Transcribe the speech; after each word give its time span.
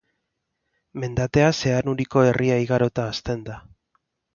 Mendatea 1.03 1.53
Zeanuriko 1.59 2.27
herria 2.33 2.59
igarota 2.67 3.11
hasten 3.15 3.51
da. 3.53 3.65